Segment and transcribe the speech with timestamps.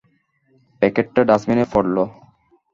[0.81, 1.95] প্যাকেটটা ডাষ্টবিনে পড়ল।